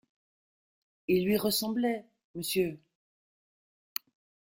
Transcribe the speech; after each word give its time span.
Il 1.07 1.25
lui 1.25 1.37
ressemblait, 1.37 2.07
monsieur! 2.33 2.79